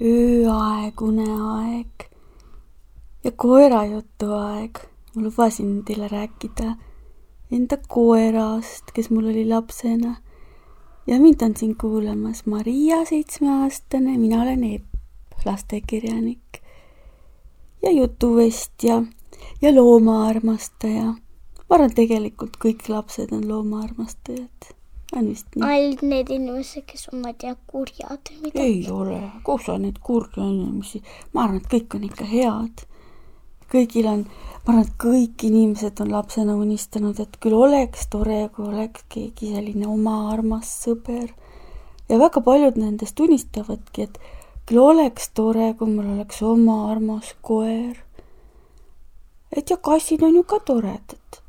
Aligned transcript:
ööaegune 0.00 1.24
aeg 1.56 2.04
ja 3.24 3.30
koerajutu 3.32 4.28
aeg. 4.36 4.84
ma 5.14 5.22
lubasin 5.22 5.80
teile 5.84 6.08
rääkida 6.12 6.76
enda 7.50 7.76
koerast, 7.88 8.92
kes 8.92 9.10
mul 9.10 9.32
oli 9.32 9.48
lapsena. 9.48 10.16
ja 11.06 11.20
mind 11.20 11.40
on 11.42 11.56
siin 11.56 11.76
kuulamas 11.80 12.46
Maria, 12.46 13.04
seitsmeaastane, 13.08 14.18
mina 14.18 14.42
olen 14.42 14.64
Epp, 14.64 14.84
lastekirjanik 15.44 16.50
ja 17.82 17.90
jutuvestja 17.90 19.02
ja 19.62 19.74
loomaarmastaja. 19.74 21.14
ma 21.70 21.76
arvan, 21.76 21.94
tegelikult 21.94 22.58
kõik 22.64 22.88
lapsed 22.88 23.32
on 23.32 23.48
loomaarmastajad. 23.48 24.70
on 25.16 25.28
vist 25.28 25.56
nii? 25.56 25.64
ainult 25.66 26.02
need 26.02 26.30
inimesed, 26.30 26.84
kes 26.86 27.08
on, 27.12 27.22
ma 27.24 27.32
ei 27.32 27.38
tea, 27.40 27.56
kurjad 27.66 28.32
ei 28.54 28.84
ole, 28.90 29.20
kus 29.44 29.68
on 29.68 29.82
neid 29.86 29.98
kurje 30.02 30.44
inimesi, 30.44 31.02
ma 31.34 31.44
arvan, 31.44 31.60
et 31.60 31.68
kõik 31.74 31.98
on 31.98 32.06
ikka 32.08 32.28
head. 32.30 32.86
kõigil 33.72 34.08
on, 34.10 34.24
ma 34.66 34.74
arvan, 34.74 34.86
et 34.86 34.96
kõik 35.04 35.46
inimesed 35.50 36.00
on 36.04 36.12
lapsena 36.12 36.56
unistanud, 36.56 37.20
et 37.20 37.38
küll 37.40 37.56
oleks 37.56 38.08
tore, 38.10 38.42
kui 38.54 38.66
oleks 38.66 39.06
keegi 39.08 39.54
selline 39.54 39.86
oma 39.88 40.30
armas 40.32 40.72
sõber. 40.84 41.32
ja 42.08 42.18
väga 42.18 42.40
paljud 42.40 42.76
nendest 42.76 43.20
unistavadki, 43.20 44.08
et 44.08 44.18
küll 44.70 44.78
oleks 44.78 45.32
tore, 45.34 45.72
kui 45.74 45.90
mul 45.90 46.14
oleks 46.14 46.42
oma 46.46 46.78
armas 46.92 47.34
koer. 47.42 47.98
et 49.50 49.70
ja 49.70 49.76
kassid 49.76 50.22
on 50.22 50.34
ju 50.38 50.42
ka 50.44 50.60
toredad. 50.62 51.42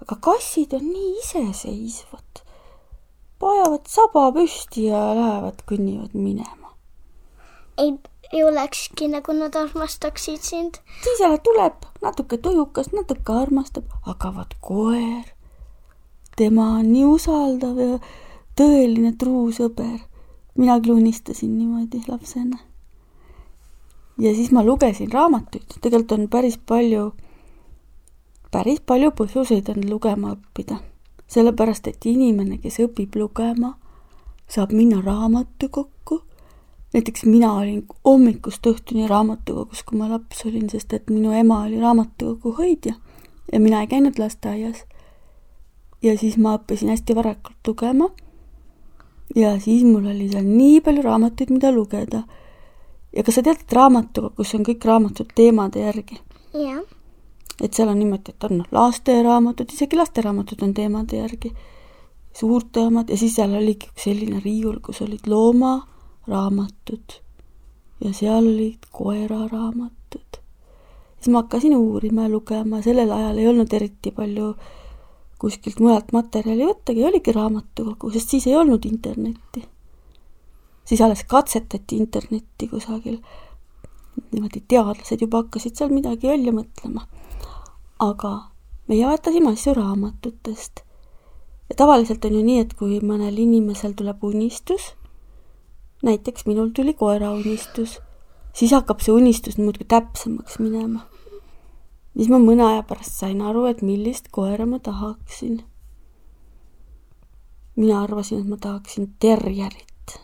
aga 0.00 0.16
kassid 0.30 0.72
on 0.72 0.88
nii 0.88 1.12
iseseisvad 1.20 2.46
panevad 3.38 3.88
saba 3.88 4.30
püsti 4.32 4.88
ja 4.88 5.00
lähevad, 5.16 5.62
kõnnivad 5.68 6.14
minema. 6.16 6.72
ei, 7.78 7.92
ei 8.32 8.44
olekski 8.44 9.08
nagu 9.12 9.32
nad 9.36 9.56
armastaksid 9.56 10.40
sind. 10.40 10.80
siis 11.04 11.20
jälle 11.20 11.38
tuleb 11.38 11.84
natuke 12.02 12.38
tujukas, 12.38 12.92
natuke 12.92 13.32
armastab, 13.32 13.84
aga 14.06 14.32
vaat 14.34 14.54
koer, 14.60 15.24
tema 16.36 16.70
on 16.78 16.92
nii 16.92 17.04
usaldav 17.04 17.78
ja 17.78 17.98
tõeline 18.56 19.12
truu 19.18 19.50
sõber. 19.52 20.00
Mina 20.56 20.80
küll 20.80 20.96
unistasin 20.96 21.58
niimoodi 21.58 22.02
lapsena. 22.08 22.58
ja 24.18 24.34
siis 24.34 24.50
ma 24.52 24.64
lugesin 24.64 25.12
raamatuid, 25.12 25.78
tegelikult 25.80 26.12
on 26.12 26.28
päris 26.28 26.58
palju, 26.58 27.12
päris 28.50 28.80
palju 28.80 29.10
põhjuseid 29.10 29.70
on 29.74 29.90
lugema 29.90 30.36
õppida 30.36 30.78
sellepärast 31.26 31.88
et 31.90 32.06
inimene, 32.06 32.58
kes 32.62 32.78
õpib 32.84 33.16
lugema, 33.18 33.74
saab 34.48 34.72
minna 34.72 35.02
raamatukokku. 35.02 36.22
näiteks 36.94 37.24
mina 37.26 37.52
olin 37.52 37.86
hommikust 38.04 38.66
õhtuni 38.66 39.08
raamatukogus, 39.08 39.82
kui 39.82 39.98
ma 39.98 40.08
laps 40.08 40.44
olin, 40.46 40.70
sest 40.70 40.92
et 40.92 41.10
minu 41.10 41.32
ema 41.32 41.64
oli 41.64 41.80
raamatukogu 41.80 42.54
hoidja 42.58 42.94
ja 43.52 43.60
mina 43.60 43.80
ei 43.80 43.86
käinud 43.86 44.18
lasteaias. 44.18 44.84
ja 46.02 46.18
siis 46.18 46.36
ma 46.36 46.56
õppisin 46.56 46.88
hästi 46.88 47.14
varakult 47.14 47.66
lugema. 47.66 48.08
Ja 49.36 49.60
siis 49.60 49.84
mul 49.84 50.06
oli 50.06 50.28
seal 50.32 50.46
nii 50.48 50.80
palju 50.80 51.02
raamatuid, 51.04 51.52
mida 51.52 51.72
lugeda. 51.72 52.22
ja 53.16 53.22
kas 53.22 53.38
sa 53.38 53.42
tead, 53.42 53.60
et 53.60 53.72
raamatukogus 53.72 54.54
on 54.56 54.64
kõik 54.64 54.84
raamatud 54.84 55.32
teemade 55.36 55.84
järgi? 55.84 56.20
jah, 56.56 56.82
et 57.60 57.74
seal 57.74 57.88
on 57.92 57.98
niimoodi, 58.00 58.32
et 58.32 58.48
on 58.48 58.58
noh, 58.60 58.70
lasteraamatud, 58.72 59.72
isegi 59.72 59.96
lasteraamatud 59.96 60.62
on 60.64 60.72
teemade 60.74 61.20
järgi, 61.20 61.52
suurte 62.36 62.80
omad 62.88 63.12
ja 63.12 63.16
siis 63.20 63.36
seal 63.36 63.54
oligi 63.56 63.90
üks 63.92 64.08
selline 64.08 64.40
riiul, 64.44 64.80
kus 64.84 65.02
olid 65.04 65.28
loomaraamatud 65.28 67.20
ja 68.04 68.12
seal 68.12 68.44
olid 68.44 68.88
koeraraamatud. 68.92 70.40
siis 71.20 71.32
ma 71.32 71.44
hakkasin 71.44 71.76
uurima 71.76 72.26
ja 72.26 72.32
lugema, 72.32 72.82
sellel 72.82 73.12
ajal 73.12 73.38
ei 73.38 73.48
olnud 73.52 73.72
eriti 73.72 74.12
palju 74.16 74.54
kuskilt 75.38 75.80
mujalt 75.80 76.12
materjali 76.12 76.66
võttagi, 76.68 77.04
oligi 77.04 77.32
raamatukogu, 77.32 78.10
sest 78.14 78.32
siis 78.34 78.46
ei 78.46 78.56
olnud 78.56 78.84
internetti. 78.88 79.64
siis 80.84 81.00
alles 81.00 81.24
katsetati 81.24 81.96
internetti 81.96 82.68
kusagil 82.68 83.18
niimoodi 84.32 84.62
teadlased 84.68 85.20
juba 85.20 85.42
hakkasid 85.42 85.76
seal 85.76 85.90
midagi 85.92 86.28
välja 86.28 86.52
mõtlema 86.52 87.04
aga 87.98 88.32
meie 88.88 89.06
vaatasime 89.06 89.52
asju 89.52 89.74
raamatutest. 89.74 90.80
ja 91.68 91.74
tavaliselt 91.76 92.24
on 92.24 92.34
ju 92.34 92.42
nii, 92.44 92.60
et 92.60 92.74
kui 92.74 93.00
mõnel 93.00 93.38
inimesel 93.38 93.96
tuleb 93.96 94.22
unistus, 94.24 94.92
näiteks 96.04 96.46
minul 96.46 96.70
tuli 96.76 96.94
koera 96.94 97.32
unistus, 97.32 97.98
siis 98.54 98.72
hakkab 98.76 99.00
see 99.00 99.12
unistus 99.12 99.58
muudkui 99.58 99.88
täpsemaks 99.88 100.58
minema. 100.58 101.06
Siis 102.16 102.28
ma 102.32 102.38
mõne 102.40 102.64
aja 102.64 102.82
pärast 102.82 103.20
sain 103.20 103.40
aru, 103.44 103.66
et 103.70 103.82
millist 103.82 104.28
koera 104.32 104.66
ma 104.66 104.78
tahaksin. 104.78 105.62
mina 107.76 108.02
arvasin, 108.02 108.40
et 108.40 108.48
ma 108.48 108.56
tahaksin 108.56 109.14
terjerit. 109.20 110.18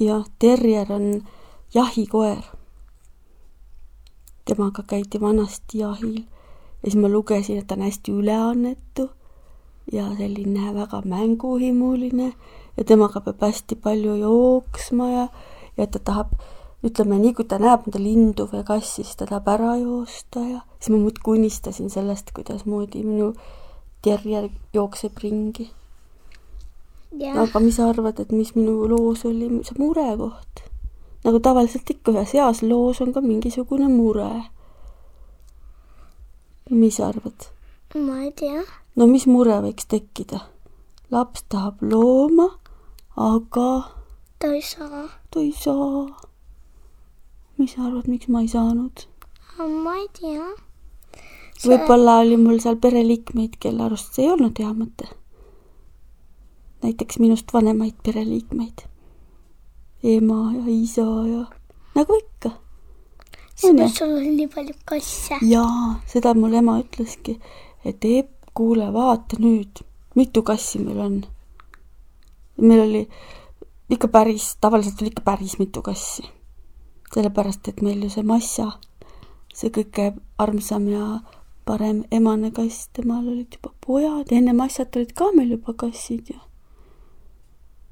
jah, 0.00 0.24
terjer 0.38 0.92
on 0.92 1.22
jahikoer 1.74 2.44
temaga 4.44 4.82
käidi 4.82 5.20
vanasti 5.20 5.78
jahil 5.78 6.16
ja 6.16 6.90
siis 6.90 6.96
ma 6.96 7.08
lugesin, 7.08 7.58
et 7.58 7.66
ta 7.66 7.74
on 7.74 7.82
hästi 7.82 8.12
üleannetu 8.12 9.10
ja 9.92 10.06
selline 10.18 10.74
väga 10.74 11.02
mänguhimuline 11.04 12.32
ja 12.76 12.84
temaga 12.84 13.20
peab 13.20 13.42
hästi 13.42 13.76
palju 13.76 14.14
jooksma 14.20 15.10
ja, 15.10 15.28
ja 15.76 15.86
ta 15.86 15.98
tahab, 15.98 16.36
ütleme 16.84 17.18
nii, 17.20 17.32
kui 17.36 17.46
ta 17.48 17.58
näeb 17.62 17.86
mõnda 17.86 18.00
lindu 18.02 18.46
või 18.50 18.64
kassi, 18.66 19.02
siis 19.02 19.16
ta 19.16 19.26
tahab 19.28 19.48
ära 19.54 19.76
joosta 19.80 20.42
ja 20.44 20.60
siis 20.78 20.92
ma 20.92 21.00
muudkui 21.00 21.38
unistasin 21.38 21.90
sellest, 21.90 22.32
kuidasmoodi 22.36 23.02
minu 23.06 23.32
terjer 24.04 24.50
jookseb 24.74 25.18
ringi. 25.22 25.70
aga 27.34 27.60
mis 27.60 27.76
sa 27.76 27.88
arvad, 27.88 28.20
et 28.20 28.32
mis 28.32 28.54
minu 28.54 28.88
loos 28.88 29.24
oli 29.24 29.48
see 29.64 29.78
murekoht? 29.78 30.66
nagu 31.24 31.40
tavaliselt 31.42 31.90
ikka 31.90 32.12
ühes 32.12 32.34
heas 32.36 32.62
loos 32.62 33.00
on 33.00 33.12
ka 33.12 33.20
mingisugune 33.20 33.88
mure. 33.88 34.30
mis 36.70 36.96
sa 36.96 37.08
arvad? 37.08 37.48
ma 37.94 38.20
ei 38.22 38.32
tea. 38.32 38.62
no 38.96 39.06
mis 39.06 39.26
mure 39.26 39.58
võiks 39.64 39.88
tekkida? 39.88 40.44
laps 41.10 41.44
tahab 41.48 41.82
looma, 41.82 42.50
aga 43.16 43.68
ta 44.38 44.52
ei 44.52 44.62
saa. 44.62 45.08
ta 45.30 45.40
ei 45.40 45.52
saa. 45.52 46.25
Mis 47.58 47.72
sa 47.74 47.86
arvad, 47.86 48.08
miks 48.08 48.28
ma 48.28 48.42
ei 48.44 48.48
saanud? 48.48 49.06
ma 49.58 49.94
ei 49.96 50.08
tea. 50.18 50.48
võib-olla 51.64 52.18
oli 52.24 52.36
mul 52.40 52.58
seal 52.60 52.76
pereliikmeid, 52.80 53.56
kelle 53.60 53.86
arust 53.86 54.12
see 54.14 54.26
ei 54.26 54.32
olnud 54.34 54.58
hea 54.60 54.72
mõte. 54.76 55.08
näiteks 56.84 57.18
minust 57.22 57.52
vanemaid 57.52 57.96
pereliikmeid. 58.04 58.84
ema 60.02 60.40
ja 60.58 60.66
isa 60.68 61.06
ja 61.30 61.46
nagu 61.96 62.18
ikka. 62.20 62.52
sest 63.54 63.96
sul 63.98 64.12
oli 64.18 64.34
nii 64.36 64.48
palju 64.52 64.76
kasse. 64.84 65.40
jaa, 65.42 65.96
seda 66.06 66.34
mul 66.34 66.52
ema 66.60 66.78
ütleski, 66.84 67.38
et 67.84 68.04
Epp, 68.04 68.52
kuule, 68.56 68.92
vaata 68.92 69.40
nüüd, 69.40 69.82
mitu 70.16 70.42
kassi 70.42 70.78
meil 70.84 71.00
on. 71.00 71.18
meil 72.60 72.80
oli 72.84 73.08
ikka 73.90 74.08
päris, 74.08 74.56
tavaliselt 74.60 75.00
oli 75.00 75.14
ikka 75.14 75.24
päris 75.24 75.58
mitu 75.58 75.82
kassi. 75.82 76.22
Sellepärast, 77.14 77.68
et 77.68 77.82
meil 77.82 78.02
ju 78.04 78.10
see 78.12 78.26
Massa, 78.26 78.72
see 79.54 79.70
kõige 79.74 80.12
armsam 80.42 80.88
ja 80.90 81.20
parem 81.66 82.04
emane 82.14 82.52
kass, 82.54 82.88
temal 82.94 83.26
olid 83.26 83.56
juba 83.56 83.72
pojad 83.86 84.30
ja 84.30 84.40
enne 84.40 84.54
Massat 84.56 84.96
olid 84.96 85.14
ka 85.18 85.30
meil 85.34 85.54
juba 85.56 85.74
kassid 85.74 86.30
ju. 86.34 86.38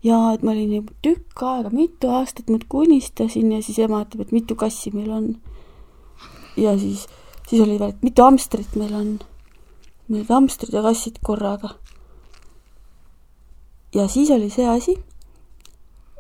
ja 0.05 0.19
et 0.35 0.43
ma 0.43 0.53
olin 0.53 0.75
juba 0.79 0.93
tükk 1.03 1.43
aega, 1.43 1.71
mitu 1.73 2.11
aastat 2.13 2.51
muudkui 2.53 2.87
unistasin 2.87 3.53
ja 3.53 3.63
siis 3.63 3.79
ema 3.79 4.03
ütleb, 4.05 4.27
et 4.27 4.35
mitu 4.37 4.57
kassi 4.57 4.93
meil 4.95 5.11
on. 5.11 5.31
ja 6.57 6.77
siis, 6.79 7.07
siis 7.49 7.63
oli 7.63 7.79
veel, 7.79 7.97
et 7.97 8.03
mitu 8.03 8.23
hamstrit 8.23 8.77
meil 8.77 8.95
on. 8.95 9.17
meil 10.09 10.21
olid 10.21 10.37
hamstrid 10.37 10.75
ja 10.75 10.83
kassid 10.83 11.19
korraga. 11.23 11.75
ja 13.95 14.09
siis 14.09 14.31
oli 14.31 14.51
see 14.51 14.69
asi 14.69 14.99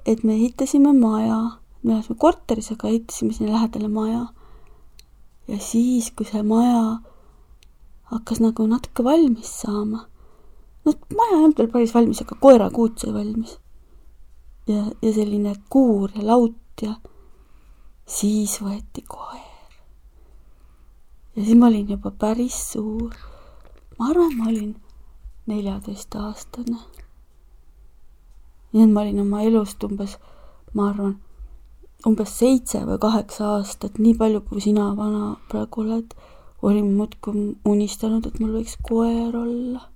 et 0.07 0.25
me 0.25 0.35
ehitasime 0.35 0.93
maja, 0.93 1.41
me 1.85 1.93
elasime 1.93 2.17
korteris, 2.19 2.71
aga 2.73 2.89
ehitasime 2.89 3.33
sinna 3.33 3.53
lähedale 3.53 3.89
maja. 3.89 4.27
ja 5.49 5.59
siis, 5.61 6.11
kui 6.17 6.27
see 6.27 6.43
maja 6.43 7.01
hakkas 8.13 8.41
nagu 8.41 8.67
natuke 8.67 9.05
valmis 9.05 9.51
saama, 9.61 10.07
noh, 10.85 10.95
maja 11.17 11.37
ei 11.37 11.43
olnud 11.43 11.59
veel 11.61 11.73
päris 11.75 11.95
valmis, 11.95 12.23
aga 12.25 12.39
koerakuut 12.41 12.99
sai 12.99 13.13
valmis. 13.15 13.59
ja, 14.69 14.85
ja 15.03 15.13
selline 15.13 15.55
kuur 15.69 16.11
ja 16.17 16.27
laut 16.27 16.83
ja 16.83 16.97
siis 18.07 18.57
võeti 18.65 19.05
koer. 19.09 19.77
ja 21.37 21.45
siis 21.45 21.59
ma 21.61 21.69
olin 21.69 21.93
juba 21.97 22.11
päris 22.11 22.59
suur. 22.73 23.15
ma 23.99 24.11
arvan, 24.11 24.37
ma 24.39 24.49
olin 24.49 24.75
neljateistaastane 25.47 27.05
nii 28.75 28.83
et 28.83 28.91
ma 28.91 29.05
olin 29.05 29.21
oma 29.23 29.43
elust 29.47 29.85
umbes, 29.87 30.17
ma 30.75 30.89
arvan, 30.91 31.15
umbes 32.07 32.39
seitse 32.39 32.83
või 32.85 32.99
kaheksa 33.01 33.55
aastat, 33.57 33.99
nii 33.99 34.15
palju, 34.19 34.43
kui 34.49 34.61
sina 34.61 34.91
vana 34.97 35.35
praegu 35.49 35.85
oled, 35.85 36.15
olin 36.63 36.93
muudkui 36.97 37.55
unistanud, 37.69 38.27
et 38.27 38.39
mul 38.41 38.59
võiks 38.59 38.77
koer 38.83 39.37
olla. 39.37 39.89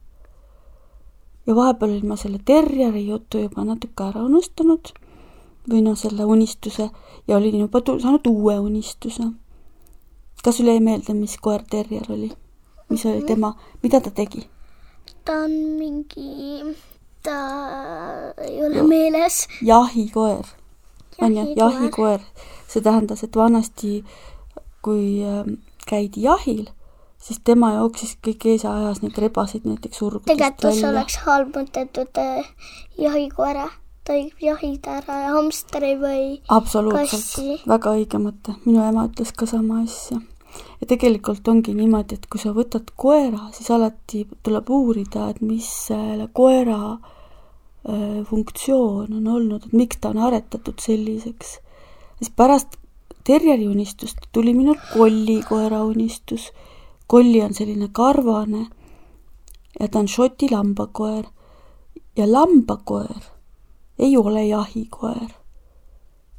ja 1.47 1.55
vahepeal 1.57 1.95
olin 1.95 2.09
ma 2.09 2.17
selle 2.21 2.39
terjeri 2.45 3.07
jutu 3.07 3.41
juba 3.41 3.65
natuke 3.65 4.05
ära 4.05 4.25
unustanud 4.25 4.93
või 5.69 5.81
noh, 5.85 5.97
selle 5.97 6.25
unistuse 6.25 6.91
ja 7.29 7.37
olin 7.37 7.61
juba 7.65 7.81
saanud 7.87 8.27
uue 8.27 8.59
unistuse. 8.59 9.31
kas 10.45 10.57
sulle 10.57 10.77
jäi 10.77 10.85
meelde, 10.85 11.15
mis 11.15 11.37
koer 11.41 11.65
terjer 11.71 12.13
oli? 12.13 12.31
mis 12.89 13.07
oli 13.07 13.25
tema, 13.25 13.55
mida 13.83 14.01
ta 14.01 14.11
tegi? 14.11 14.47
ta 15.25 15.33
on 15.45 15.51
mingi 15.79 16.77
ta 17.23 17.39
ei 18.45 18.65
ole 18.67 18.83
meeles. 18.83 19.49
jahikoer, 19.63 20.45
on 21.23 21.37
ju, 21.37 21.47
jahikoer. 21.57 22.21
see 22.69 22.83
tähendas, 22.85 23.23
et 23.25 23.37
vanasti, 23.37 24.05
kui 24.85 25.23
ähm, 25.25 25.55
käidi 25.89 26.23
jahil, 26.27 26.67
siis 27.17 27.41
tema 27.45 27.73
jooksis 27.79 28.19
kõik 28.25 28.45
ees 28.53 28.65
ja 28.67 28.75
ajas 28.77 29.01
neid 29.03 29.17
rebaseid 29.19 29.65
näiteks 29.65 30.03
urgudest 30.05 30.29
tegelikult 30.29 30.77
see 30.77 30.89
oleks 30.91 31.17
halb 31.25 31.57
mõttetud 31.57 32.21
äh, 32.21 32.51
jahikoera, 33.01 33.71
ta 34.05 34.19
võib 34.19 34.45
jahida 34.51 34.99
ära 35.01 35.19
hamstri 35.33 35.95
või 36.01 36.25
absoluutselt, 36.53 37.65
väga 37.69 37.97
õige 37.97 38.21
mõte, 38.23 38.59
minu 38.67 38.85
ema 38.85 39.09
ütles 39.09 39.33
ka 39.33 39.49
sama 39.49 39.83
asja. 39.87 40.21
Ja 40.81 40.87
tegelikult 40.89 41.49
ongi 41.49 41.75
niimoodi, 41.77 42.17
et 42.17 42.27
kui 42.31 42.41
sa 42.41 42.55
võtad 42.57 42.89
koera, 42.97 43.49
siis 43.57 43.69
alati 43.75 44.25
tuleb 44.45 44.71
uurida, 44.73 45.29
et 45.33 45.41
mis 45.45 45.67
selle 45.89 46.29
koera 46.35 46.79
äh, 46.95 47.15
funktsioon 48.31 49.13
on 49.17 49.27
olnud, 49.27 49.65
et 49.67 49.73
miks 49.73 49.97
ta 50.01 50.09
on 50.09 50.19
aretatud 50.19 50.81
selliseks. 50.81 51.59
siis 52.19 52.31
pärast 52.37 52.77
terjeri 53.25 53.69
unistust 53.69 54.19
tuli 54.33 54.55
minul 54.55 54.77
kollikoera 54.93 55.83
unistus. 55.85 56.53
kolli 57.07 57.43
on 57.43 57.55
selline 57.55 57.89
karvane 57.93 58.67
ja 59.81 59.89
ta 59.89 59.99
on 59.99 60.09
Šoti 60.09 60.51
lambakoer. 60.51 61.25
ja 62.17 62.33
lambakoer 62.33 63.23
ei 63.99 64.17
ole 64.17 64.45
jahikoer. 64.45 65.31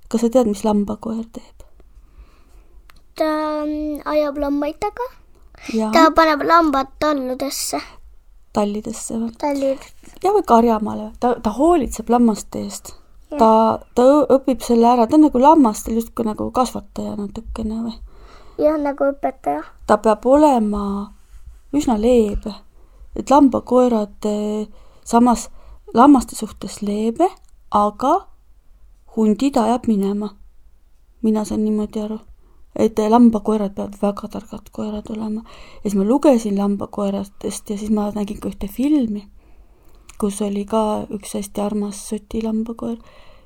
kas 0.10 0.22
sa 0.22 0.30
tead, 0.30 0.48
mis 0.48 0.64
lambakoer 0.64 1.24
teeb? 1.34 1.60
ta 3.16 3.30
mm, 3.66 4.02
ajab 4.06 4.38
lambaid 4.38 4.80
taga. 4.80 5.08
ta 5.94 6.12
paneb 6.16 6.42
lambad 6.44 6.88
talludesse. 7.00 7.80
Tallidesse 8.60 9.18
või? 9.18 9.34
tallid. 9.40 9.90
ja 10.24 10.34
või 10.36 10.46
karjamaale, 10.48 11.12
ta, 11.20 11.36
ta 11.44 11.54
hoolitseb 11.56 12.10
lammaste 12.12 12.64
eest. 12.66 12.94
ta, 13.30 13.52
ta 13.96 14.08
õpib 14.36 14.64
selle 14.66 14.90
ära, 14.92 15.08
ta 15.08 15.18
on 15.18 15.28
nagu 15.28 15.42
lammastel 15.42 16.00
justkui 16.00 16.28
nagu 16.28 16.50
kasvataja 16.56 17.16
natukene 17.20 17.84
või? 17.86 17.96
jah, 18.60 18.80
nagu 18.82 19.12
õpetaja. 19.14 19.64
ta 19.88 20.00
peab 20.04 20.26
olema 20.28 20.84
üsna 21.76 22.00
leebe, 22.02 22.54
et 23.16 23.30
lambakoerad 23.30 24.30
eh, 24.30 24.68
samas 25.06 25.50
lammaste 25.94 26.36
suhtes 26.38 26.82
leebe, 26.82 27.30
aga 27.72 28.16
hundid 29.16 29.58
ajab 29.58 29.88
minema. 29.88 30.36
mina 31.22 31.44
saan 31.46 31.66
niimoodi 31.66 32.00
aru 32.00 32.20
et 32.76 33.00
lambakoerad 33.10 33.74
peavad 33.76 33.98
väga 34.02 34.28
targad 34.28 34.70
koerad 34.72 35.10
olema. 35.10 35.42
ja 35.84 35.90
siis 35.90 35.96
ma 35.96 36.04
lugesin 36.04 36.58
lambakoeradest 36.58 37.70
ja 37.70 37.78
siis 37.78 37.92
ma 37.92 38.12
nägin 38.16 38.40
ka 38.40 38.50
ühte 38.50 38.68
filmi, 38.68 39.28
kus 40.20 40.42
oli 40.42 40.66
ka 40.66 41.06
üks 41.10 41.34
hästi 41.34 41.62
armas 41.62 42.10
soti 42.10 42.44
lambakoer 42.44 42.98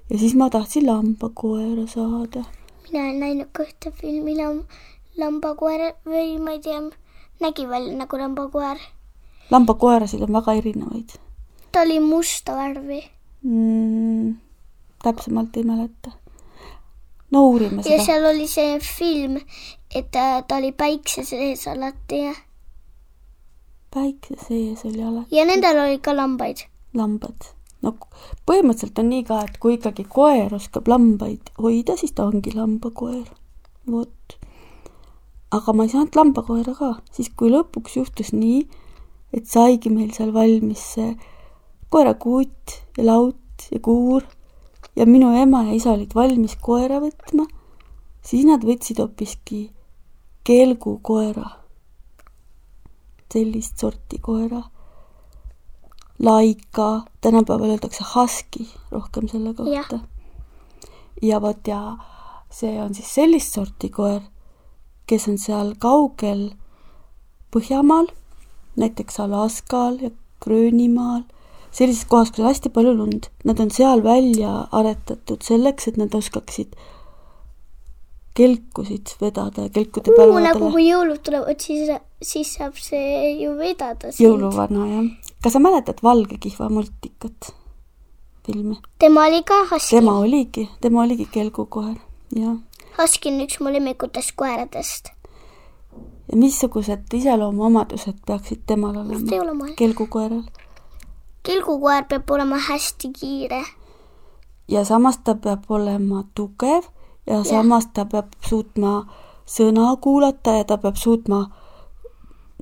ja 0.09 0.17
siis 0.17 0.35
ma 0.35 0.49
tahtsin 0.49 0.87
lambakoera 0.87 1.87
saada. 1.87 2.43
mina 2.83 3.03
olen 3.03 3.19
näinud 3.19 3.51
ka 3.51 3.63
ühte 3.63 3.91
filmi 3.91 4.35
lam-, 4.37 4.65
lambakoer 5.17 5.93
või 6.05 6.39
ma 6.39 6.57
ei 6.57 6.59
tea, 6.59 6.81
nägi 7.39 7.69
välja 7.69 7.97
nagu 7.97 8.17
lambakoer. 8.17 8.77
lambakoerasid 9.51 10.21
on 10.21 10.33
väga 10.33 10.53
erinevaid. 10.53 11.15
ta 11.71 11.81
oli 11.81 11.99
musta 11.99 12.55
värvi 12.55 13.03
mm,. 13.43 14.35
täpsemalt 15.03 15.57
ei 15.57 15.63
mäleta 15.63 16.22
no 17.33 17.47
uurime 17.49 17.83
seda. 17.83 17.95
ja 17.95 18.05
seal 18.05 18.27
oli 18.29 18.47
see 18.49 18.77
film, 18.83 19.39
et 19.93 20.09
ta, 20.13 20.43
ta 20.47 20.59
oli 20.61 20.71
päikse 20.77 21.25
sees 21.27 21.65
alati 21.71 22.21
ja. 22.27 22.35
päikse 23.93 24.37
sees 24.47 24.85
oli 24.89 25.03
alati. 25.03 25.35
ja 25.35 25.45
nendel 25.49 25.81
oli 25.85 25.99
ka 26.03 26.15
lambaid. 26.15 26.65
lambad. 26.97 27.49
no 27.81 27.95
põhimõtteliselt 28.49 29.01
on 29.01 29.11
nii 29.11 29.25
ka, 29.29 29.41
et 29.47 29.59
kui 29.63 29.77
ikkagi 29.79 30.05
koer 30.09 30.53
oskab 30.55 30.87
lambaid 30.91 31.53
hoida, 31.61 31.97
siis 31.99 32.15
ta 32.15 32.27
ongi 32.29 32.53
lambakoer. 32.55 33.27
vot. 33.89 34.37
aga 35.51 35.73
ma 35.73 35.87
ei 35.87 35.93
saanud 35.93 36.21
lambakoera 36.21 36.77
ka, 36.77 36.95
siis 37.11 37.33
kui 37.37 37.51
lõpuks 37.53 37.97
juhtus 38.01 38.33
nii, 38.37 38.63
et 39.33 39.49
saigi 39.49 39.89
meil 39.89 40.13
seal 40.13 40.33
valmis 40.35 40.85
see 40.95 41.13
koerakuut 41.93 42.79
ja 42.97 43.05
laut 43.05 43.67
ja 43.71 43.79
kuur 43.81 44.25
ja 44.95 45.05
minu 45.05 45.31
ema 45.37 45.63
ja 45.63 45.73
isa 45.73 45.91
olid 45.91 46.13
valmis 46.15 46.55
koera 46.61 46.99
võtma, 47.01 47.47
siis 48.21 48.45
nad 48.45 48.63
võtsid 48.65 49.01
hoopiski 49.01 49.71
kelgukoera. 50.43 51.59
sellist 53.33 53.79
sorti 53.81 54.19
koera. 54.21 54.61
Laika, 56.19 57.01
tänapäeval 57.21 57.71
öeldakse 57.73 58.03
husky 58.15 58.67
rohkem 58.91 59.27
selle 59.27 59.53
kohta. 59.53 59.99
ja 61.21 61.41
vot 61.41 61.67
ja 61.67 61.97
see 62.51 62.81
on 62.81 62.93
siis 62.93 63.15
sellist 63.15 63.53
sorti 63.53 63.89
koer, 63.89 64.21
kes 65.07 65.27
on 65.27 65.37
seal 65.37 65.73
kaugel 65.79 66.51
Põhjamaal, 67.53 68.07
näiteks 68.77 69.19
Alaskal 69.19 69.97
ja 70.01 70.09
Gröönimaal 70.41 71.21
sellises 71.73 72.05
kohas, 72.09 72.31
kus 72.31 72.43
on 72.43 72.51
hästi 72.51 72.71
palju 72.73 72.93
lund. 72.97 73.29
Nad 73.47 73.59
on 73.59 73.71
seal 73.73 74.03
välja 74.05 74.67
aretatud 74.71 75.41
selleks, 75.45 75.89
et 75.89 75.97
nad 76.01 76.13
oskaksid 76.15 76.75
kelkusid 78.37 79.13
vedada 79.21 79.67
ja 79.67 79.69
kelkude 79.73 80.13
peal 80.15 80.33
nagu 80.41 80.71
kui 80.73 80.87
jõulud 80.87 81.21
tulevad, 81.25 81.59
siis, 81.61 81.89
siis 82.21 82.55
saab 82.57 82.79
see 82.81 83.35
ju 83.43 83.53
vedada 83.59 84.09
jõuluvana, 84.17 84.87
jah. 84.89 85.35
kas 85.45 85.53
sa 85.53 85.61
mäletad 85.61 86.01
Valge 86.05 86.39
kihva 86.41 86.69
multikat, 86.73 87.51
filmi? 88.47 88.79
tema 89.01 89.27
oli 89.29 89.43
ka 89.45 89.59
Husky. 89.69 89.99
tema 89.99 90.17
oligi, 90.23 90.65
tema 90.81 91.03
oligi 91.05 91.27
kelgukoer, 91.29 91.99
jah. 92.33 92.57
Husky 92.97 93.29
on 93.29 93.45
üks 93.45 93.61
mu 93.61 93.73
lemmikutest 93.73 94.33
koeradest. 94.35 95.13
ja 96.25 96.33
missugused 96.37 97.13
iseloomuomadused 97.13 98.25
peaksid 98.25 98.65
temal 98.65 98.97
olema? 98.97 99.69
kelgukoeral 99.77 100.41
kilgukoer 101.43 102.05
peab 102.09 102.29
olema 102.31 102.57
hästi 102.69 103.11
kiire. 103.19 103.63
ja 104.67 104.85
samas 104.85 105.17
ta 105.17 105.35
peab 105.35 105.63
olema 105.69 106.23
tugev 106.35 106.83
ja, 107.27 107.35
ja 107.35 107.43
samas 107.43 107.87
ta 107.93 108.05
peab 108.05 108.31
suutma 108.49 108.93
sõna 109.45 109.95
kuulata 110.01 110.57
ja 110.57 110.63
ta 110.63 110.77
peab 110.77 110.95
suutma 110.95 111.45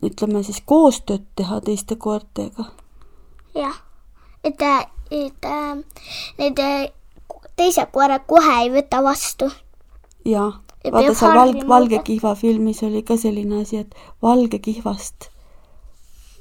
ütleme 0.04 0.44
siis 0.44 0.62
koostööd 0.66 1.26
teha 1.36 1.62
teiste 1.62 1.96
koertega. 1.96 2.66
jah, 3.56 3.78
et, 4.44 4.62
et 5.12 5.48
need 6.40 6.62
teised 7.56 7.92
koerad 7.94 8.26
kohe 8.28 8.58
ei 8.64 8.74
võta 8.74 9.04
vastu. 9.04 9.52
jaa, 10.26 10.52
Ja 10.84 10.92
vaata 10.92 11.14
seal 11.14 11.68
Valge 11.70 11.96
juba. 11.96 12.04
kihva 12.04 12.36
filmis 12.36 12.84
oli 12.84 13.04
ka 13.04 13.18
selline 13.18 13.62
asi, 13.62 13.78
et 13.78 13.96
valge 14.22 14.60
kihvast, 14.60 15.30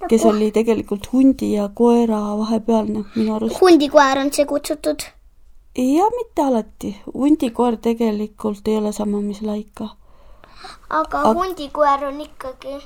kes 0.09 0.25
oli 0.25 0.51
tegelikult 0.53 1.13
hundi 1.13 1.53
ja 1.53 1.69
koera 1.75 2.21
vahepealne 2.39 3.05
minu 3.15 3.35
arust. 3.35 3.61
hundikoer 3.61 4.19
on 4.19 4.33
see 4.33 4.45
kutsutud. 4.47 5.01
ja 5.77 6.05
mitte 6.17 6.43
alati, 6.43 6.97
hundikoer 7.15 7.77
tegelikult 7.77 8.69
ei 8.69 8.77
ole 8.77 8.93
sama, 8.93 9.21
mis 9.21 9.43
laika. 9.43 9.89
aga 10.91 11.23
Ag- 11.23 11.35
hundikoer 11.37 12.05
on 12.05 12.21
ikkagi. 12.21 12.77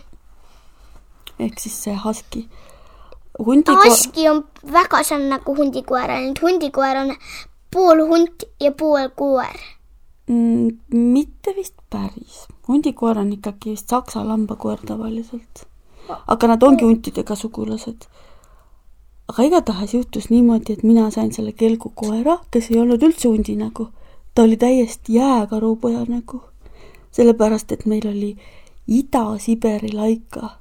ehk 1.39 1.59
siis 1.59 1.83
see 1.85 1.97
husky. 2.05 2.49
hundikoer, 3.47 3.87
Husky 3.91 4.29
on 4.31 4.45
väga 4.73 5.03
sarnane 5.05 5.29
nagu 5.37 5.57
hundikoer, 5.57 6.11
ainult 6.11 6.43
hundikoer 6.43 6.97
on 6.97 7.15
pool 7.71 8.07
hunt 8.09 8.45
ja 8.61 8.73
pool 8.73 9.09
koer. 9.17 9.61
mm, 10.27 10.69
mitte 10.91 11.55
vist 11.57 11.75
päris. 11.91 12.47
hundikoer 12.69 13.19
on 13.19 13.33
ikkagi 13.33 13.71
vist 13.71 13.89
saksa 13.89 14.29
lambakoer 14.29 14.79
tavaliselt. 14.87 15.67
Aga 16.09 16.47
nad 16.47 16.63
ongi 16.63 16.85
huntidega 16.85 17.37
sugulased. 17.37 18.07
aga 19.29 19.43
igatahes 19.43 19.95
juhtus 19.95 20.31
niimoodi, 20.31 20.73
et 20.73 20.83
mina 20.83 21.11
sain 21.11 21.33
selle 21.33 21.53
kelgukoera, 21.53 22.39
kes 22.51 22.71
ei 22.71 22.79
olnud 22.79 23.03
üldse 23.03 23.29
hundi 23.29 23.57
nägu. 23.57 23.89
ta 24.35 24.43
oli 24.43 24.57
täiesti 24.57 25.15
jääkarupoja 25.15 26.05
nägu. 26.09 26.43
sellepärast, 27.11 27.73
et 27.73 27.87
meil 27.87 28.09
oli 28.09 28.37
Ida-Siberi 28.89 29.95
laika, 29.95 30.59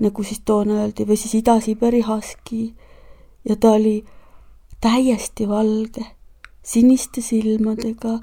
nagu 0.00 0.22
siis 0.22 0.40
toona 0.44 0.80
öeldi, 0.82 1.04
või 1.04 1.16
siis 1.16 1.34
Ida-Siberi 1.34 2.02
husky 2.06 2.72
ja 3.44 3.56
ta 3.56 3.72
oli 3.72 4.04
täiesti 4.80 5.48
valge, 5.48 6.06
siniste 6.62 7.20
silmadega 7.20 8.18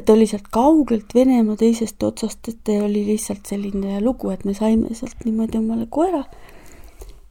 ta 0.00 0.12
oli 0.12 0.26
sealt 0.26 0.48
kaugelt 0.50 1.14
Venemaa 1.14 1.56
teisest 1.56 2.02
otsast, 2.02 2.48
et 2.48 2.68
oli 2.82 3.04
lihtsalt 3.06 3.46
selline 3.46 4.00
lugu, 4.00 4.30
et 4.30 4.44
me 4.44 4.54
saime 4.54 4.94
sealt 4.94 5.24
niimoodi 5.24 5.58
omale 5.58 5.86
koera. 5.90 6.24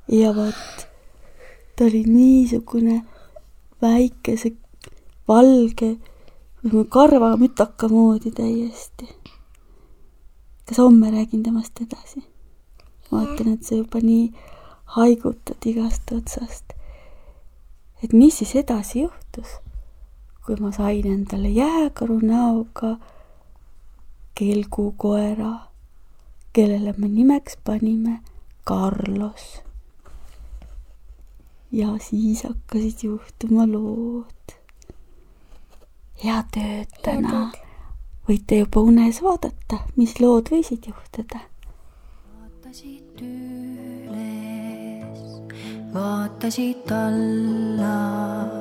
ja 0.08 0.36
vot, 0.36 0.88
ta 1.76 1.86
oli 1.86 2.04
niisugune 2.04 3.02
väikese 3.82 4.52
valge, 5.28 5.98
karvamütaka 6.90 7.90
moodi 7.90 8.32
täiesti. 8.32 9.10
kas 10.66 10.78
homme 10.78 11.12
räägin 11.12 11.44
temast 11.44 11.82
edasi? 11.82 12.24
vaatan, 13.12 13.54
et 13.54 13.64
sa 13.64 13.76
juba 13.76 14.00
nii 14.04 14.32
haigutad 14.96 15.66
igast 15.66 16.12
otsast. 16.12 16.66
et 18.04 18.14
mis 18.14 18.38
siis 18.38 18.56
edasi 18.56 19.02
juhtus, 19.02 19.58
kui 20.46 20.56
ma 20.60 20.72
sain 20.72 21.08
endale 21.08 21.50
jääkaru 21.50 22.20
näoga 22.20 22.96
kelgukoera, 24.36 25.52
kellele 26.54 26.94
me 26.98 27.08
nimeks 27.08 27.58
panime 27.64 28.20
Carlos. 28.68 29.62
ja 31.72 31.88
siis 32.00 32.44
hakkasid 32.44 33.04
juhtuma 33.04 33.68
lood. 33.72 34.56
head 36.24 36.58
ööd 36.58 36.98
täna. 37.04 37.52
võite 38.30 38.60
juba 38.64 38.82
unes 38.82 39.22
vaadata, 39.24 39.86
mis 39.96 40.20
lood 40.20 40.50
võisid 40.52 40.90
juhtuda 40.90 41.52
vaatasid 42.72 43.22
üles, 43.28 45.24
vaatasid 45.94 46.92
alla, 46.96 48.61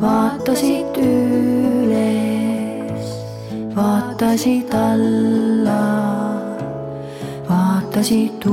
vaatasid 0.00 0.98
üles, 1.02 1.94
vaatasid 3.76 4.74
alla, 4.74 5.82
vaatasid 7.48 8.44